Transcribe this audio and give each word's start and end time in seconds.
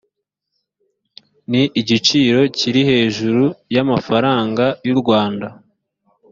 ni 1.51 1.63
igiciro 1.81 2.39
kiri 2.57 2.81
hejuru 2.89 3.43
y’amafaranga 3.75 4.65
y’u 4.87 4.95
rwanda 5.01 5.47